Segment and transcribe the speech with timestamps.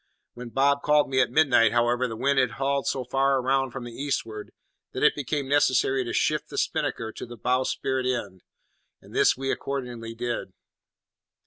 [0.33, 3.83] When Bob called me at midnight, however, the wind had hauled so far round from
[3.83, 4.51] the eastward
[4.93, 8.41] that it became necessary to shift the spinnaker to the bowsprit end;
[8.99, 10.53] and this we accordingly did.